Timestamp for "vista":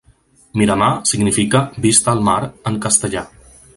1.87-2.11